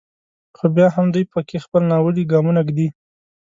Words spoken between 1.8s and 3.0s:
ناولي ګامونه ږدي.